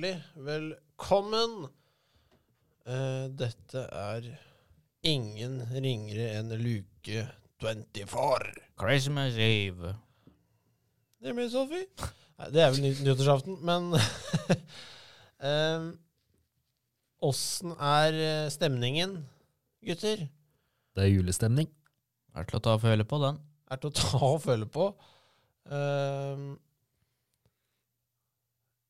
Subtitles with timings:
[0.00, 1.68] hjertelig velkommen.
[2.86, 4.24] Eh, dette er
[5.06, 7.26] ingen ringere enn luke
[7.60, 8.54] 24.
[8.80, 9.92] Christmas Eve.
[11.20, 11.84] Det blir Sophie.
[12.40, 13.90] Nei, det er vel ny- nyttårsaften, men
[15.44, 15.90] eh,
[17.20, 19.18] Åssen er eh, stemningen,
[19.84, 20.22] gutter?
[20.96, 21.68] Det er julestemning.
[22.34, 23.36] Er til å ta og føle på den.
[23.70, 24.88] Er til å ta og føle på.
[25.68, 26.46] Eh,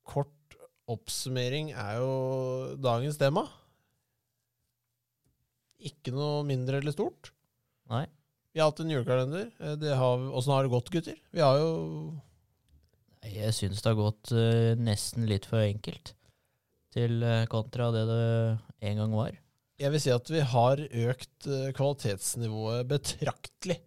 [0.07, 0.31] kort
[0.91, 2.13] oppsummering er jo
[2.83, 3.45] dagens tema.
[5.81, 7.33] Ikke noe mindre eller stort.
[7.91, 8.05] Nei.
[8.51, 9.51] Vi har hatt en julekalender.
[9.61, 11.19] Eh, Det har, Åssen har det gått, gutter?
[11.31, 11.71] Vi har jo
[13.23, 16.15] Jeg syns det har gått uh, nesten litt for enkelt
[16.91, 18.25] til uh, kontra det det
[18.89, 19.37] en gang var.
[19.81, 23.79] Jeg vil si at vi har økt uh, kvalitetsnivået betraktelig.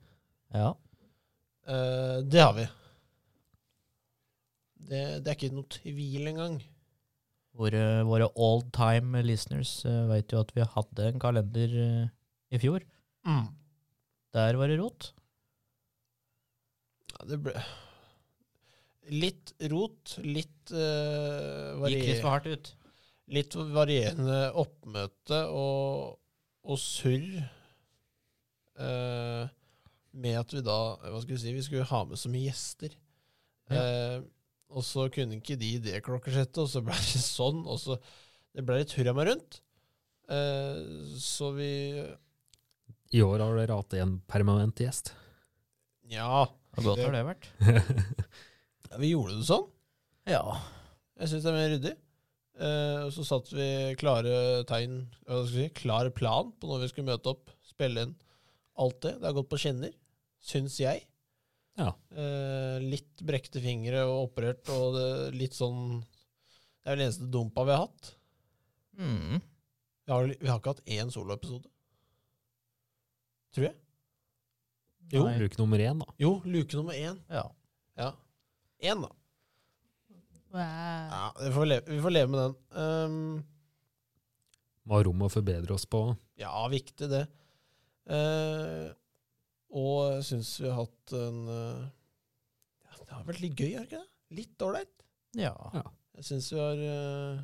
[0.54, 0.74] Ja.
[1.64, 2.66] Det har vi.
[4.76, 6.58] Det, det er ikke noe tvil engang.
[7.54, 12.06] Våre, våre all time listeners uh, veit jo at vi hadde en kalender uh,
[12.54, 12.82] i fjor.
[14.34, 15.12] Der var det rot.
[17.14, 17.62] Ja, det ble
[19.12, 22.72] litt rot, litt, uh, Gikk litt for hardt ut.
[23.34, 26.20] litt varierende oppmøte og,
[26.64, 27.44] og surr.
[28.74, 29.50] Uh,
[30.18, 31.54] med at vi da Hva skal vi si?
[31.54, 32.94] Vi skulle ha med så mye gjester.
[33.74, 34.18] Eh,
[34.74, 37.64] og så kunne ikke de det klokkesettet, og så ble det sånn.
[37.68, 37.98] Og så
[38.54, 39.60] Det ble litt hurra meg rundt.
[40.32, 40.80] Eh,
[41.20, 41.72] så vi
[43.14, 45.14] I år har dere hatt en permanent gjest.
[46.10, 47.50] Ja, Hvor godt har det vært.
[48.90, 49.68] ja, vi gjorde det sånn.
[50.30, 50.44] Ja.
[51.20, 51.94] Jeg syns det er mer ryddig.
[52.54, 56.84] Eh, og så satte vi klare tegn, hva skal jeg si, klar plan på når
[56.84, 58.14] vi skulle møte opp, spille inn.
[58.82, 59.16] Alt det.
[59.22, 59.94] Det har gått på skinner,
[60.42, 61.06] syns jeg.
[61.80, 61.90] Ja.
[62.14, 65.08] Eh, litt brekte fingre og operert, og det,
[65.38, 68.12] litt sånn Det er vel eneste dumpa vi har hatt.
[69.00, 69.40] Mm.
[70.04, 71.70] Vi har, vi har ikke hatt én soloepisode.
[73.56, 73.78] Tror jeg.
[75.14, 75.26] Jo.
[75.28, 75.38] Nei.
[75.42, 76.16] Luke nummer én, da.
[76.22, 77.20] Jo, luke nummer én.
[77.32, 77.46] Ja.
[78.00, 78.10] Ja.
[78.84, 79.12] Én, da.
[80.54, 82.56] Ja, vi får leve, vi får leve med den.
[82.78, 83.46] Um,
[84.86, 86.04] Hva har rom å forbedre oss på.
[86.38, 87.24] Ja, viktig det.
[88.12, 88.92] Eh,
[89.74, 91.86] og jeg syns vi har hatt en eh,
[92.86, 94.10] ja, Det har vært litt gøy, har ikke det?
[94.38, 95.04] Litt ålreit.
[95.38, 95.56] ja.
[95.74, 95.84] Ja.
[96.14, 97.40] Jeg syns vi har uh,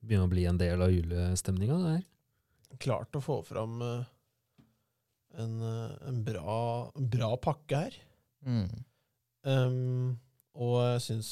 [0.00, 1.76] Begynner å bli en del av julestemninga.
[1.82, 2.78] det her.
[2.80, 4.06] klart å få fram uh,
[5.36, 6.54] en, en, bra,
[6.96, 7.98] en bra pakke her.
[8.48, 8.72] Mm.
[9.44, 10.16] Um,
[10.56, 11.30] og jeg syns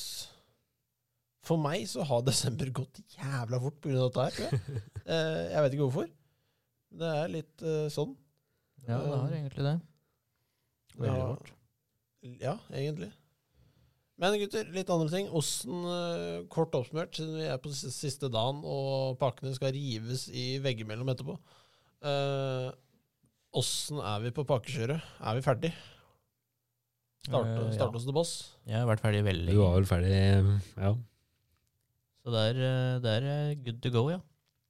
[1.46, 3.96] For meg så har desember gått jævla fort pga.
[4.04, 4.38] dette her.
[4.44, 4.80] jeg.
[5.54, 6.10] Jeg vet ikke hvorfor.
[7.00, 8.12] Det er litt uh, sånn.
[8.88, 9.80] Ja, det har egentlig det.
[10.96, 11.26] Veldig Ja.
[11.26, 11.52] rart.
[12.40, 13.12] Ja, egentlig.
[14.20, 15.28] Men gutter, litt andre ting.
[15.28, 20.58] Åssen, eh, kort oppsummert, siden vi er på siste, dagen og pakkene skal rives i
[20.58, 21.38] veggimellom etterpå
[23.50, 25.02] Åssen er vi på pakkekjøret?
[25.20, 25.72] Er vi ferdig?
[27.26, 27.88] Starte, uh, ja.
[27.88, 28.34] oss til boss?
[28.64, 30.12] Jeg har vært ferdig veldig Du var vel ferdig
[30.78, 30.94] Ja.
[32.20, 34.20] Så det er, eh, er eh, good to go, ja.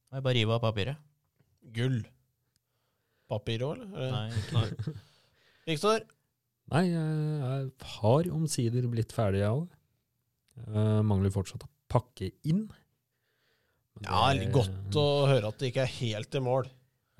[0.09, 0.99] Må jeg bare rive av papiret.
[1.75, 1.99] Gull.
[3.31, 4.11] Papir òg, eller?
[4.11, 4.99] Nei, ikke gull.
[5.71, 6.05] Viktor?
[6.71, 9.69] Nei, jeg har omsider blitt ferdig, jeg òg.
[11.07, 12.65] Mangler fortsatt å pakke inn.
[13.97, 16.69] Men Ja, det- godt å høre at det ikke er helt i mål.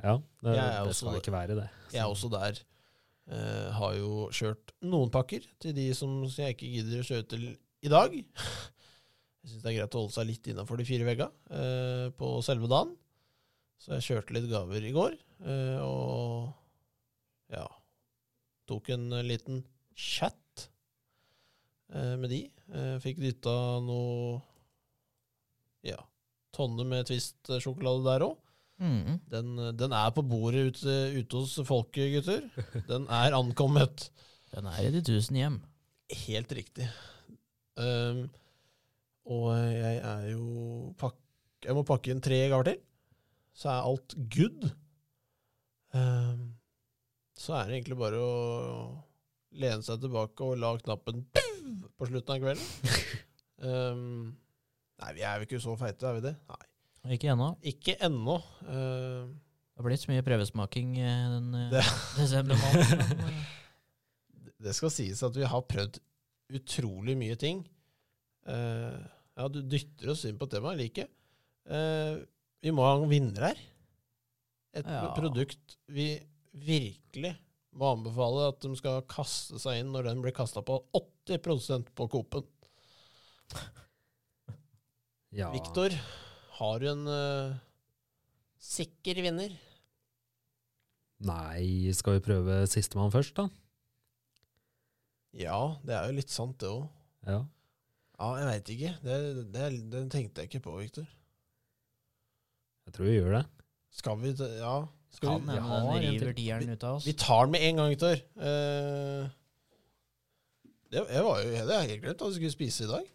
[0.01, 1.69] Ja, det, det også skal ikke være det.
[1.93, 2.61] Jeg er også der.
[3.31, 7.43] Uh, har jo kjørt noen pakker til de som jeg ikke gidder å kjøre til
[7.85, 8.15] i dag.
[9.41, 12.27] Jeg syns det er greit å holde seg litt innafor de fire veggene uh, på
[12.45, 12.91] selve dagen.
[13.81, 15.15] Så jeg kjørte litt gaver i går,
[15.49, 16.51] eh, og
[17.51, 17.65] ja
[18.69, 19.63] Tok en liten
[19.97, 20.67] chat
[21.91, 22.45] eh, med de.
[22.71, 24.37] Eh, fikk dytta noe
[25.83, 25.97] ja,
[26.55, 28.37] tonne med Twist-sjokolade der òg.
[28.81, 29.17] Mm.
[29.33, 32.45] Den, den er på bordet ute, ute hos folket, gutter.
[32.87, 34.07] Den er ankommet.
[34.53, 35.57] Den er i de tusen hjem.
[36.25, 36.87] Helt riktig.
[37.81, 38.23] Um,
[39.31, 41.17] og jeg er jo pakk,
[41.65, 42.79] Jeg må pakke inn tre gaver til,
[43.57, 44.69] så er alt good.
[45.93, 46.43] Um,
[47.37, 48.33] så er det egentlig bare å
[49.59, 51.23] lene seg tilbake og la knappen
[51.97, 53.15] på slutten av kvelden.
[53.61, 54.03] Um,
[55.01, 56.35] nei, vi er jo ikke så feite, er vi det?
[56.51, 56.61] Nei.
[57.17, 57.47] Ikke ennå.
[57.65, 58.35] Ikke ennå.
[58.61, 61.85] Uh, Det har blitt så mye prøvesmaking eh, den eh, Det-
[62.21, 63.25] desember måneden.
[63.25, 63.41] eh,
[64.61, 65.97] Det skal sies at vi har prøvd
[66.53, 67.63] utrolig mye ting.
[68.45, 68.99] Uh,
[69.39, 71.07] ja, du dytter oss inn på temaet, jeg liker.
[71.73, 72.19] Eh,
[72.61, 73.61] vi må ha en vinner her.
[74.77, 75.13] Et Ja.
[75.17, 76.13] produkt vi
[76.53, 77.35] virkelig
[77.75, 80.79] må anbefale at de skal kaste seg inn når den blir kasta på
[81.27, 82.47] 80% på Coop-en.
[85.31, 85.47] Ja.
[85.53, 85.93] Viktor,
[86.57, 87.53] har du en uh,
[88.59, 89.53] sikker vinner?
[91.23, 93.45] Nei, skal vi prøve sistemann først, da?
[95.39, 96.83] Ja, det er jo litt sant, det òg.
[97.23, 97.39] Ja.
[98.19, 98.91] Ja, jeg veit ikke.
[99.05, 99.17] Det,
[99.55, 101.07] det, det, tenkte jeg ikke på, Viktor.
[102.91, 103.45] Jeg tror vi gjør det.
[103.95, 104.73] Skal vi Ja.
[105.11, 107.05] Skal Kan vi, ja, har den river dieren ut av oss.
[107.07, 108.19] vi tar den med en gang, Viktor.
[108.39, 109.27] Uh,
[110.91, 113.09] det, jeg var jo, det har jeg helt glemt at vi skulle spise i dag.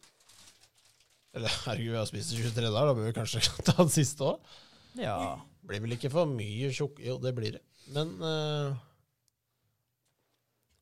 [1.36, 4.28] Eller herregud, vi har spist i 23 dager, da bør vi kanskje ta den siste
[4.28, 4.52] òg.
[5.00, 5.16] Ja.
[5.66, 7.00] Blir vel ikke for mye tjukk...
[7.04, 7.62] Jo, det blir det.
[7.92, 8.76] Men uh,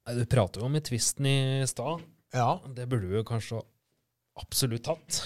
[0.05, 1.37] Nei, Du prater jo om i tvisten i
[1.71, 2.03] stad.
[2.35, 2.51] ja.
[2.75, 3.63] Det burde vi jo kanskje
[4.43, 5.23] absolutt tatt.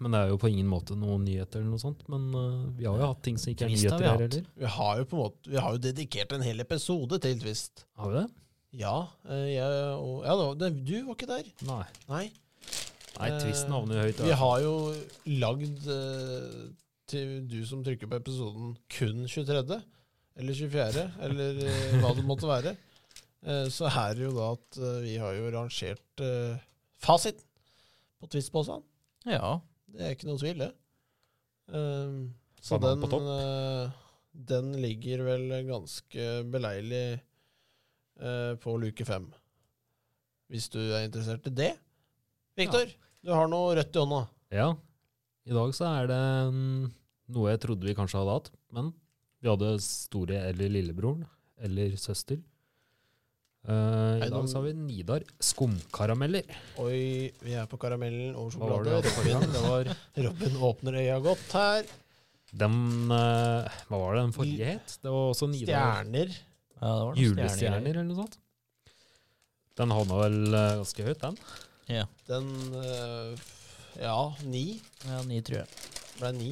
[0.00, 2.02] Men det er jo på ingen måte noen nyheter eller noe sånt.
[2.08, 4.14] Men uh, vi har jo hatt ting som ikke er Twist har nyheter vi her
[4.16, 4.26] hatt.
[4.26, 4.52] heller.
[4.62, 7.84] Vi har jo på en måte Vi har jo dedikert en hel episode til Twist.
[8.00, 8.26] Har vi det?
[8.80, 8.96] Ja,
[9.28, 11.50] eh, jeg og Ja da, det, du var ikke der.
[11.68, 11.84] Nei.
[12.08, 12.26] Nei.
[13.20, 14.20] Nei, Twisten havner jo høyt.
[14.24, 14.74] Vi har jo
[15.42, 16.60] lagd eh,
[17.10, 19.80] til du som trykker på episoden kun 23.
[20.40, 22.76] Eller 24., eller eh, hva det måtte være.
[23.44, 26.60] Eh, så er det jo da at eh, vi har jo rangert uh,
[27.02, 27.44] fasiten
[28.20, 28.86] på Twist-posen.
[29.28, 29.58] ja.
[29.94, 30.70] Det er ikke noe tvil, det.
[31.70, 32.20] Um,
[32.60, 33.90] så den, uh,
[34.50, 37.04] den ligger vel ganske beleilig
[38.22, 39.28] uh, på luke fem.
[40.50, 41.72] Hvis du er interessert i det.
[42.58, 42.90] Viktor,
[43.22, 44.22] du har noe rødt i hånda.
[44.54, 44.70] Ja.
[45.46, 46.22] I dag så er det
[46.54, 46.88] mm,
[47.34, 48.90] noe jeg trodde vi kanskje hadde hatt, men
[49.40, 51.24] vi hadde store eller lillebroren
[51.64, 52.40] eller søster.
[53.68, 53.72] Eh,
[54.20, 56.46] Hei, I dag så har vi Nidar skumkarameller.
[56.80, 59.02] Oi, vi er på karamellen og sjokolade.
[59.04, 59.12] det?
[59.18, 59.90] Robin, Det var
[60.26, 61.84] Robin åpner øya godt her.
[62.52, 62.78] den
[63.12, 64.96] uh, Hva var det den forrige het?
[65.02, 66.32] Det var også Nidar Stjerner.
[66.32, 68.38] ja, det var julestjerner eller noe sånt.
[69.76, 71.36] Den havna vel uh, ganske høyt, den.
[71.90, 72.06] Ja.
[72.28, 72.48] Den
[74.00, 74.16] Ja,
[74.46, 74.80] ni.
[75.04, 75.68] ja, ni, tror jeg.
[76.18, 76.50] Ble ni.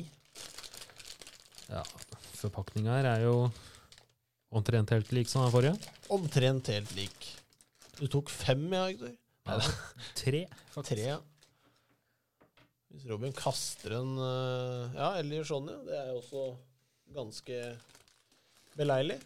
[1.70, 1.82] Ja,
[2.38, 3.34] Forpakninga her er jo
[4.54, 5.94] omtrent helt lik som den forrige.
[6.14, 7.28] Omtrent helt lik.
[7.98, 9.14] Du tok fem, ja, Hector.
[9.48, 9.58] Ja,
[10.20, 10.92] tre, faktisk.
[10.94, 11.18] Tre, ja.
[12.88, 15.78] Hvis Robin kaster en eh, Ja, eller sånn, ja.
[15.84, 16.44] Det er jo også
[17.16, 17.58] ganske
[18.78, 19.18] beleilig.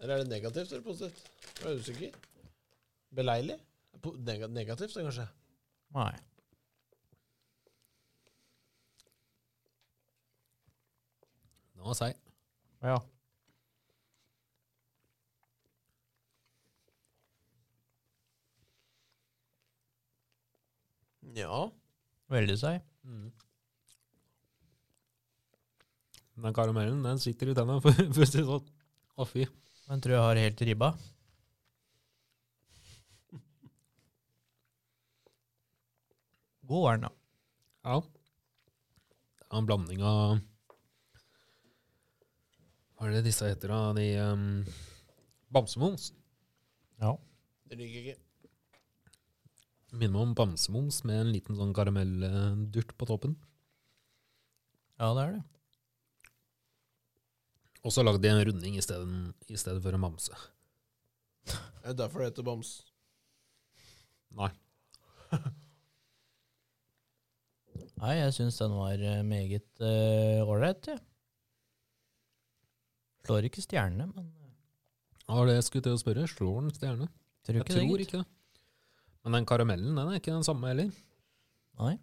[0.00, 1.26] Eller er det negativt eller positivt?
[1.60, 2.20] Jeg er usikker.
[3.14, 3.58] Beleilig?
[4.52, 5.26] Negativt, kanskje?
[5.94, 6.12] Nei.
[11.74, 12.16] Den var seig.
[12.84, 12.98] Ja.
[21.34, 21.64] Ja.
[22.30, 22.82] Veldig seig.
[23.04, 23.32] Mm.
[26.44, 28.70] Den karamellen den sitter i tennene, for, for å si det sånn.
[29.14, 29.46] Å, fy.
[29.84, 30.94] Den tror jeg har helt ribba.
[36.64, 37.12] God er den, da.
[37.84, 38.00] Ja.
[39.38, 40.38] Det er en blanding av
[42.94, 43.92] Hva er det disse heter, da?
[43.98, 44.46] De um,
[45.52, 46.12] Bamsemums.
[47.02, 47.12] Ja.
[47.68, 48.22] Det liker jeg ikke.
[49.94, 53.36] Minner meg om bamsemums med en liten sånn karamelldurt på toppen.
[54.98, 55.42] Ja, det er det.
[57.84, 59.06] Og så lagde de en runding i stedet,
[59.52, 60.34] i stedet for en bamse.
[61.44, 62.70] Det er derfor det heter bams.
[64.34, 64.48] Nei.
[68.00, 69.84] Nei, jeg syns den var eh, meget
[70.44, 71.00] ålreit, jeg.
[73.24, 74.26] Slår ikke stjernene, men
[75.24, 76.26] Ja, Det skulle jeg til å spørre.
[76.28, 77.06] Slår den stjerne?
[77.44, 77.72] tror Jeg det.
[77.76, 78.02] tror gitt.
[78.08, 78.28] ikke det.
[79.24, 80.90] Men den karamellen den er ikke den samme heller.
[81.80, 81.94] Nei.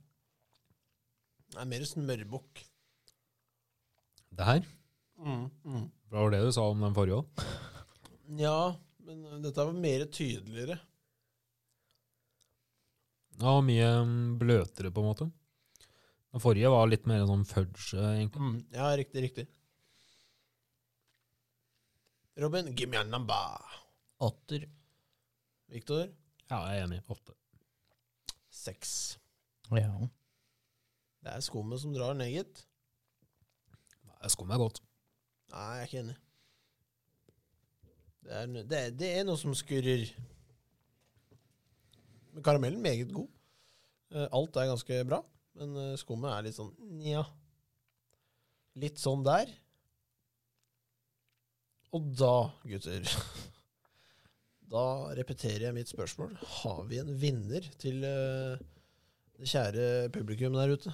[1.51, 2.63] Det er mer smørbukk.
[4.31, 4.63] Det her
[5.21, 5.83] Mm, mm.
[6.09, 7.41] det var det du sa om den forrige òg.
[8.41, 8.73] Ja,
[9.05, 10.79] men uh, dette var mer tydeligere.
[13.41, 15.27] Ja, mye mm, bløtere, på en måte.
[16.31, 18.41] Den forrige var litt mer sånn fudge, eh, egentlig.
[18.41, 18.57] Mm.
[18.73, 19.45] Ja, riktig, riktig.
[22.41, 23.77] Robin, give me a number.
[24.25, 24.65] Åtter.
[25.71, 26.07] Viktor,
[26.51, 26.99] Ja, jeg er enig.
[27.07, 27.33] Åtte.
[28.51, 29.17] seks.
[29.71, 29.87] Ja.
[31.23, 32.65] Det er skummet som drar ned, gitt.
[34.21, 34.81] Jeg skummer godt.
[35.53, 36.17] Nei, jeg er ikke enig.
[38.21, 40.03] Det er, det, er, det er noe som skurrer.
[42.35, 43.31] Men karamellen meget god.
[44.11, 45.21] Eh, Alt er ganske bra,
[45.57, 47.23] men eh, skummet er litt sånn nja.
[48.83, 49.49] Litt sånn der.
[51.95, 52.35] Og da,
[52.67, 53.07] gutter
[54.71, 54.83] Da
[55.17, 56.37] repeterer jeg mitt spørsmål.
[56.61, 58.61] Har vi en vinner til eh,
[59.35, 60.93] det kjære publikum der ute?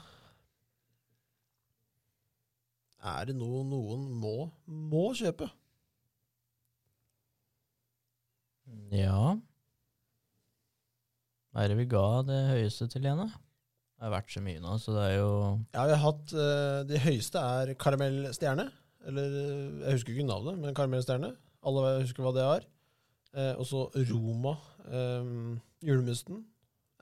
[3.07, 5.45] Er det noe noen må, må kjøpe?
[8.91, 9.35] Ja.
[11.51, 13.29] Hva er det vi ga det høyeste til igjen, da?
[13.97, 15.29] Det har vært så mye nå, så det er jo
[15.73, 18.67] Ja, vi har hatt uh, De høyeste er karamellstjerne.
[19.07, 21.31] Eller eh, jeg husker ikke navnet, men karamellstjerne.
[21.67, 22.67] Alle husker hva det er.
[23.37, 24.55] Eh, og så Roma.
[24.89, 25.31] Eh,
[25.85, 26.41] julemusten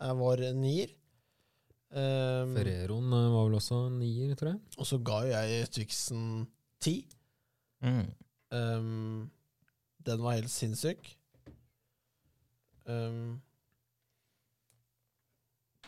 [0.03, 0.91] er var nier.
[1.95, 4.59] Eh, Ferreroen eh, var vel også nier, tror jeg.
[4.77, 6.47] og så ga jo jeg Twixen
[6.83, 7.07] ti.
[7.81, 8.05] mm.
[8.55, 9.31] Um,
[10.05, 11.09] den var helt sinnssyk.
[12.85, 13.41] Um,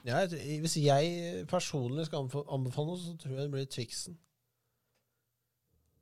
[0.03, 4.17] ja, hvis jeg personlig skal anbefale noe, så tror jeg det blir Twixen.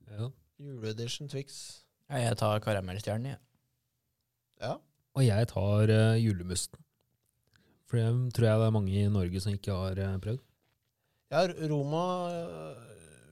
[0.09, 0.29] Ja.
[0.59, 1.83] Juleedition Twix.
[2.09, 3.37] ja, Jeg tar karamellstjernen, jeg.
[3.37, 3.54] Ja.
[5.15, 6.79] Og jeg tar uh, julemusten.
[7.87, 10.41] For det tror jeg det er mange i Norge som ikke har uh, prøvd.
[11.31, 12.75] ja, Roma uh,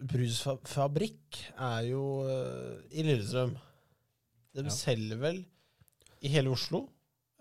[0.08, 2.04] brusfabrikk er jo
[2.92, 3.54] i Lillestrøm.
[4.54, 4.70] De Ja.
[4.70, 5.46] selger vel
[6.22, 6.88] i hele Oslo.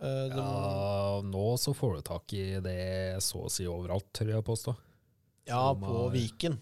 [0.00, 4.44] De, Ja, nå så får du tak i det så å si overalt, tør jeg
[4.44, 4.74] påstå.
[5.46, 6.58] ja, Roma på Viken.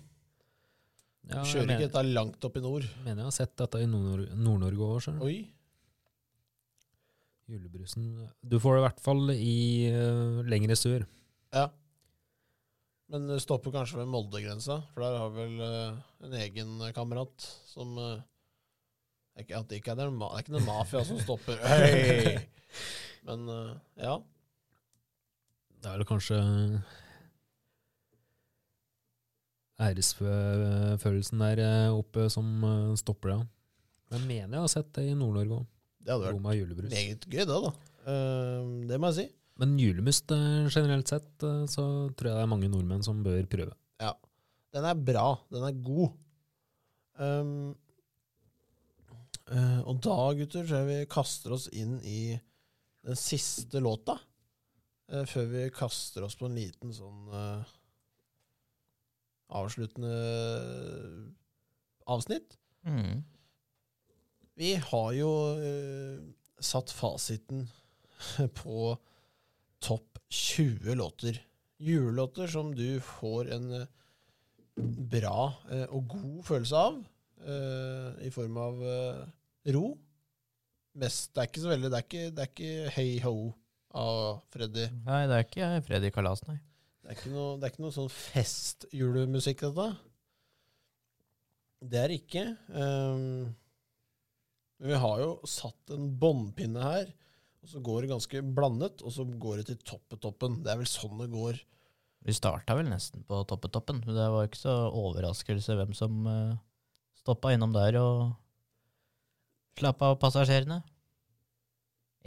[1.31, 2.85] Ja, Kjører ikke dette langt opp i nord.
[3.05, 5.23] mener jeg har sett dette i Nord- Nord-Norge òg.
[5.23, 5.49] Oi.
[7.51, 9.59] Julebrusen Du får det i hvert fall i
[9.91, 11.05] uh, lengre sør.
[11.55, 11.69] Ja.
[13.11, 17.47] Men det stopper kanskje ved Molde-grensa, for der har vi vel uh, en egen kamerat
[17.67, 18.21] som uh,
[19.41, 21.59] ikke, at det, ikke er, det, er ikke noen mafia som stopper.
[21.71, 22.39] Hei!
[23.27, 23.49] Men
[24.01, 24.15] ja.
[25.81, 26.39] Det er vel kanskje
[29.81, 32.65] æresfølelsen der oppe som
[33.01, 33.39] stopper det.
[34.11, 35.69] Men jeg mener jeg har sett det i Nord-Norge òg.
[36.01, 37.73] Det hadde Roma vært meget gøy, det, da.
[38.07, 39.29] Uh, det må jeg si.
[39.61, 41.85] Men julemust eh, generelt sett, eh, så
[42.17, 43.75] tror jeg det er mange nordmenn som bør prøve.
[44.01, 44.15] Ja.
[44.73, 45.27] Den er bra.
[45.53, 46.15] Den er god.
[47.21, 47.51] Um,
[49.51, 52.39] uh, og da, gutter, tror jeg vi kaster oss inn i
[53.05, 54.17] den siste låta.
[55.11, 57.75] Uh, før vi kaster oss på en liten sånn uh,
[59.61, 60.15] avsluttende
[62.09, 62.57] avsnitt.
[62.89, 63.21] Mm.
[64.61, 66.19] Vi har jo uh,
[66.61, 67.65] satt fasiten
[68.61, 68.91] på
[69.81, 71.39] topp 20 låter.
[71.81, 73.87] Julelåter som du får en eh,
[75.15, 77.01] bra uh, og god følelse av,
[78.21, 78.83] i form av
[79.73, 79.85] ro.
[81.01, 83.33] Mest, det er ikke så veldig Det er ikke, det er ikke Hey Ho
[83.97, 84.91] av Freddy.
[85.07, 86.59] Nei, det er ikke Freddy Kalas, nei.
[87.01, 89.89] Det er ikke noe, det er ikke noe sånn festjulemusikk, dette.
[91.81, 92.45] Det er ikke.
[92.77, 93.55] Ehm,
[94.81, 97.11] men vi har jo satt en båndpinne her,
[97.61, 100.63] og så går det ganske blandet, og så går det til toppetoppen.
[100.65, 101.59] Det er vel sånn det går.
[102.25, 104.01] Vi starta vel nesten på toppetoppen.
[104.05, 106.57] Det var ikke så overraskelse hvem som uh,
[107.21, 108.31] stoppa innom der og
[109.81, 110.81] slapp av passasjerene.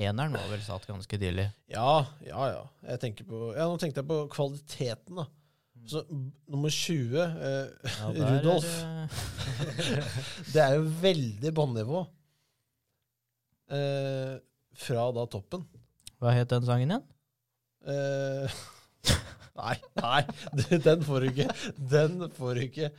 [0.01, 1.45] Eneren var vel satt ganske tidlig.
[1.69, 2.63] Ja, ja, ja.
[2.89, 5.27] Jeg på, ja nå tenkte jeg på kvaliteten, da.
[5.89, 6.01] Så
[6.47, 9.09] nummer 20, eh, Ja, Rudolf er
[10.53, 12.05] det- er jo veldig båndnivå.
[13.73, 14.35] Eh,
[14.73, 15.65] fra da toppen.
[16.21, 17.05] Hva het den sangen igjen?
[17.93, 18.61] Eh,
[19.59, 20.21] nei, nei,
[20.85, 21.49] den får du ikke.
[21.77, 22.89] Den får du ikke.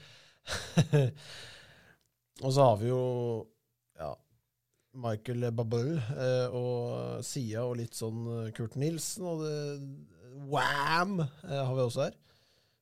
[2.45, 3.05] og så har vi jo
[4.01, 4.11] ja,
[5.07, 9.57] Michael Babel eh, og Sia og litt sånn eh, Kurt Nilsen og det,
[10.51, 12.19] Wham eh, har vi også her.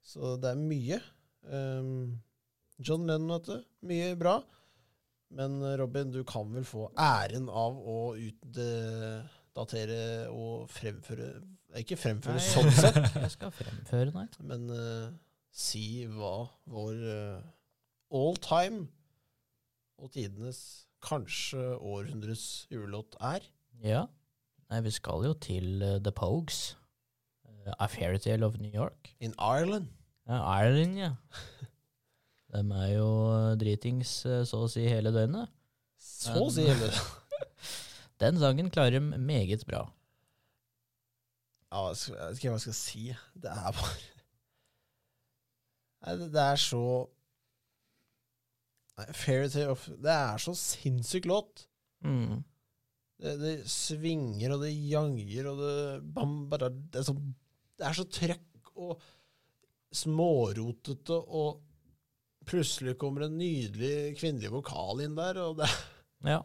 [0.03, 0.99] Så det er mye.
[1.47, 2.19] Um,
[2.83, 3.69] John Lennon, vet du.
[3.87, 4.41] Mye bra.
[5.37, 11.33] Men eh, Robin, du kan vel få æren av å utdatere og fremføre
[11.81, 14.27] Ikke fremføre Nei, sånn sett, Jeg skal fremføre, nei.
[14.45, 15.09] men uh,
[15.53, 16.35] si hva
[16.69, 17.47] vår uh,
[18.13, 18.87] all time
[20.03, 20.59] og tidenes,
[21.05, 23.45] kanskje århundres julelåt er.
[23.85, 24.01] Ja.
[24.73, 26.73] Nei, vi skal jo til uh, The Pogues.
[27.79, 29.13] A Fairytale of New York.
[29.23, 29.87] In Ireland.
[30.27, 31.13] Ja, Ireland, ja.
[32.53, 35.51] De er jo eh, dritings eh, så å si hele døgnet.
[36.03, 36.91] Så å si hele
[38.23, 39.87] Den sangen klarer de meget bra.
[41.73, 43.05] Ja, jeg vet ikke hva jeg skal si.
[43.33, 44.09] Det er bare
[46.03, 46.85] Nei, det, er så
[49.15, 51.67] Fairytale of Det er så sinnssyk låt.
[52.05, 52.43] Mm.
[53.23, 55.75] Det, det svinger, og det janger, og det
[56.15, 57.15] bam, bara, det, er så,
[57.79, 59.05] det er så trøkk og
[59.95, 61.63] smårotete, og
[62.49, 65.69] plutselig kommer en nydelig kvinnelig vokal inn der, og det,
[66.27, 66.41] Ja.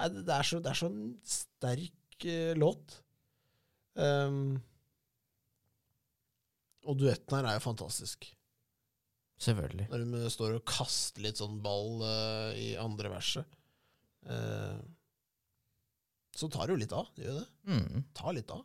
[0.00, 2.98] nei, det, er, så, det er så en sterk uh, låt.
[3.94, 4.56] Um,
[6.84, 8.26] og duetten her er jo fantastisk.
[9.44, 9.86] Selvfølgelig.
[9.90, 13.48] Når hun står og kaster litt sånn ball uh, i andre verset.
[14.24, 14.78] Uh,
[16.34, 17.48] så tar det jo litt av, det gjør det.
[17.70, 18.06] Mm.
[18.16, 18.62] tar litt av.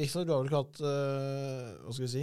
[0.00, 2.22] Riktignok, du har vel ikke hatt uh, Hva skal vi si?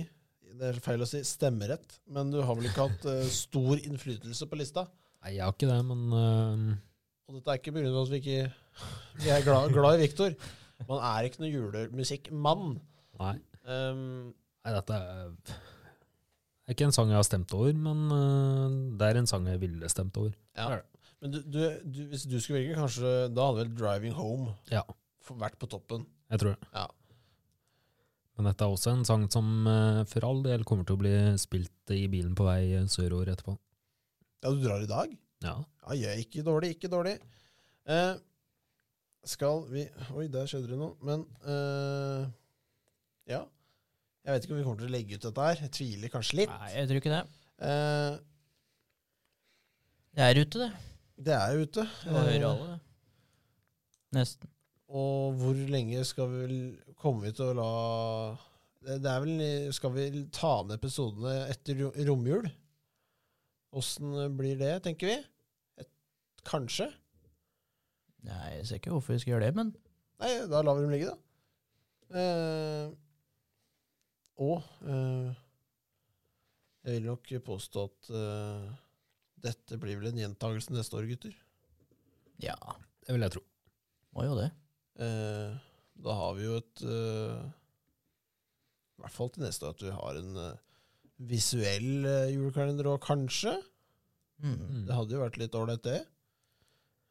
[0.58, 4.48] Det er feil å si stemmerett, men du har vel ikke hatt uh, stor innflytelse
[4.50, 4.88] på lista?
[5.22, 6.75] Nei, jeg har ikke det, men uh...
[7.27, 7.92] Og dette er ikke pga.
[7.92, 8.42] at vi ikke
[9.24, 10.36] vi er glad, glad i Viktor.
[10.88, 12.77] Man er ikke noen julemusikkmann.
[13.20, 13.34] Nei.
[13.68, 14.30] Um,
[14.63, 15.34] Nei, dette er
[16.68, 19.46] det er ikke en sang jeg har stemt over, men øh, det er en sang
[19.48, 20.34] jeg ville stemt over.
[20.60, 20.82] ja.
[21.24, 24.84] Men du, du, du, hvis du skulle velge, kanskje da hadde vel 'Driving Home' Ja.
[25.32, 26.04] vært på toppen.
[26.30, 26.68] Jeg tror det.
[26.75, 26.84] Ja.
[28.38, 31.13] Men dette er også en sang som øh, for all del kommer til å bli
[31.41, 33.56] spilt i bilen på vei sørover etterpå.
[34.44, 35.15] Ja, du drar i dag?
[35.41, 35.56] Ja.
[35.88, 37.15] Ja, ja ikke dårlig, ikke dårlig.
[37.89, 38.13] Eh,
[39.27, 40.94] skal vi Oi, der skjedde det noe.
[41.01, 42.27] Men eh,
[43.34, 43.41] ja.
[44.27, 45.62] Jeg vet ikke om vi kommer til å legge ut dette her.
[45.65, 46.51] Jeg tviler kanskje litt.
[46.53, 47.24] Nei, jeg tror ikke det.
[47.67, 48.17] Eh,
[50.17, 50.70] Det er ute, det.
[51.25, 51.88] det er ute.
[52.03, 52.79] Du hører Eh, alle, det.
[54.17, 54.50] Nesten.
[54.88, 56.60] Og hvor lenge skal vi vel
[56.98, 57.72] Kommer til å la
[58.88, 59.41] det, er vel
[59.75, 62.48] Skal vi ta ned episodene etter ro- romjul?
[63.77, 65.17] Åssen blir det, tenker vi?
[65.84, 65.89] Et,
[66.48, 66.88] kanskje?
[68.27, 69.74] Nei, jeg ser ikke hvorfor vi skal gjøre det, men
[70.24, 71.17] Nei, da lar vi dem ligge, da.
[72.17, 72.88] Eh,
[74.41, 75.36] og eh,
[76.88, 78.63] jeg vil nok påstå at eh,
[79.46, 81.36] dette blir vel en gjentagelse neste år, gutter.
[82.41, 82.56] ja,
[83.06, 83.44] Det vil jeg tro.
[84.17, 84.48] må jo det.
[84.98, 85.56] Eh,
[86.08, 87.42] da har vi jo et eh,
[88.98, 90.62] I hvert fall til neste at vi har en eh,
[91.30, 93.56] visuell julekalender òg, kanskje.
[94.44, 94.86] Mm.
[94.86, 96.01] Det hadde jo vært litt ålreit, det.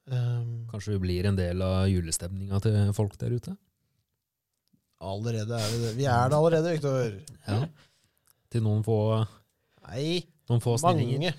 [0.07, 3.57] Um, Kanskje vi blir en del av julestemninga til folk der ute?
[5.01, 5.97] allerede er vi det.
[5.97, 7.17] Vi er det allerede, Viktor.
[7.49, 7.59] Ja.
[8.53, 8.99] Til noen få,
[9.89, 11.33] Nei, noen få mange.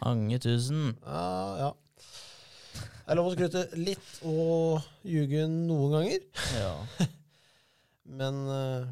[0.00, 0.94] Mange tusen.
[1.04, 1.26] Ja,
[1.60, 1.70] ja.
[3.04, 6.22] Det er lov å skryte litt og ljuge noen ganger.
[6.56, 6.72] Ja.
[8.20, 8.86] Men eh,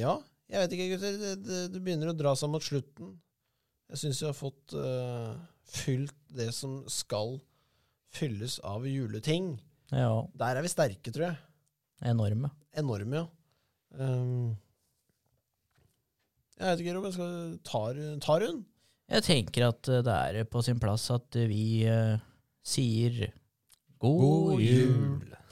[0.00, 0.14] ja,
[0.48, 1.18] jeg vet ikke, gutter.
[1.20, 3.12] Det, det, det begynner å dra seg mot slutten.
[3.92, 5.36] Jeg syns vi har fått uh,
[5.68, 7.36] fylt det som skal
[8.14, 9.54] fylles av juleting.
[9.92, 10.24] ja.
[10.40, 11.40] Der er vi sterke, tror jeg.
[12.08, 12.48] Enorme.
[12.80, 13.26] Enorme, ja.
[14.00, 14.54] Um,
[16.54, 17.14] jeg vet ikke, Robin.
[17.14, 17.34] Skal,
[17.66, 18.64] tar, tar hun?
[19.12, 22.16] Jeg tenker at eh, det er på sin plass at vi eh,
[22.64, 23.32] sier
[23.98, 25.20] god, God jul.
[25.20, 25.43] jul!